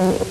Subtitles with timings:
[0.00, 0.30] I'm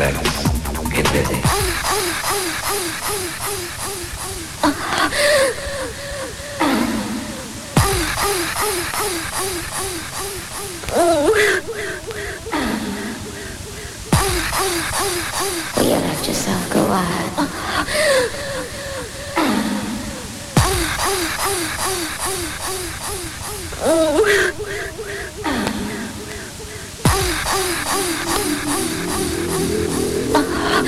[0.00, 1.34] Let's get busy.
[15.76, 17.50] Will you let yourself go wild?
[30.82, 30.86] Oh.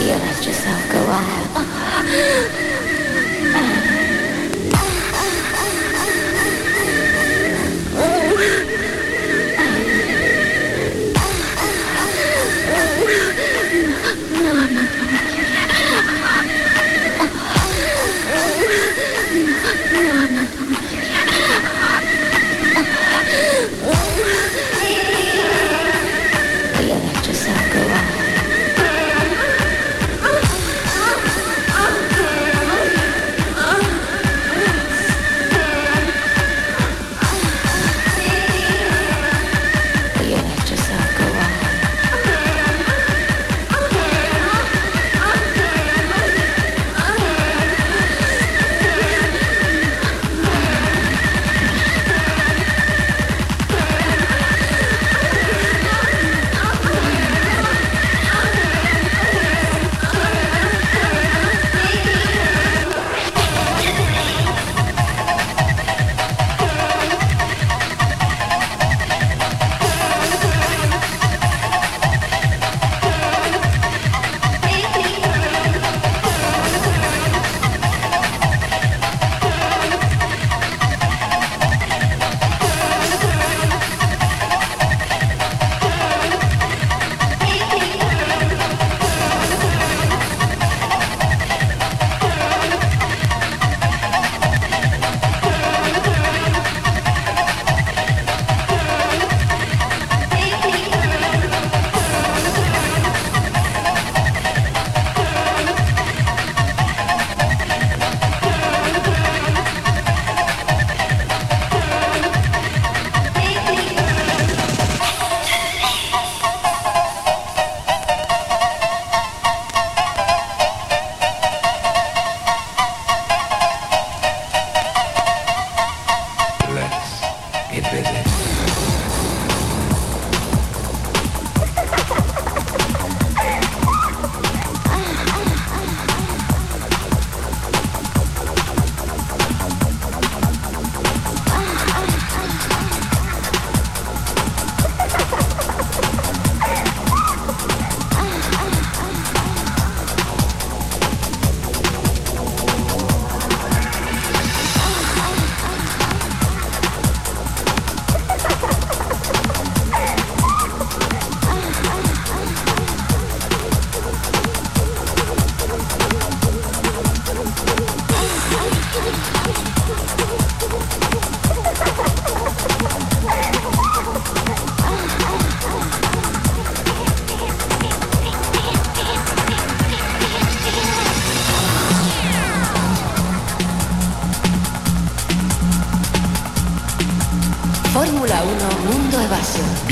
[0.00, 2.63] You let yourself go wild?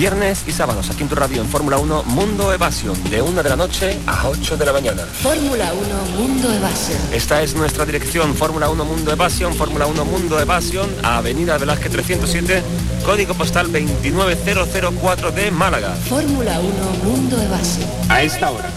[0.03, 3.49] Viernes y sábados aquí en tu radio en Fórmula 1 Mundo Evasión de 1 de
[3.49, 5.05] la noche a 8 de la mañana.
[5.05, 6.99] Fórmula 1 Mundo Evasión.
[7.13, 12.65] Esta es nuestra dirección Fórmula 1 Mundo Evasión, Fórmula 1 Mundo Evasión, Avenida Velázquez 307,
[13.05, 15.95] código postal 29004 de Málaga.
[16.09, 16.69] Fórmula 1
[17.05, 17.89] Mundo Evasión.
[18.09, 18.71] A esta hora,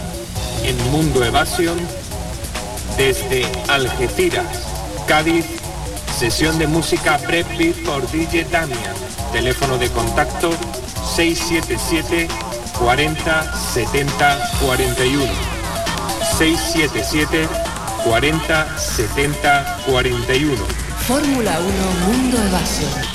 [0.63, 1.79] en Mundo Evasión,
[2.97, 4.45] desde Algeciras,
[5.07, 5.47] Cádiz,
[6.19, 7.47] sesión de música Brad
[7.83, 8.93] por DJ Damian.
[9.33, 10.51] Teléfono de contacto
[11.15, 12.27] 677
[12.77, 15.25] 40 70 41.
[16.37, 17.47] 677
[18.03, 20.65] 40 70 41.
[21.07, 23.14] Fórmula 1 Mundo Evasión.